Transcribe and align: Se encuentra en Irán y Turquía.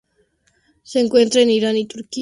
Se 0.81 0.99
encuentra 0.99 1.41
en 1.41 1.51
Irán 1.51 1.77
y 1.77 1.85
Turquía. 1.85 2.19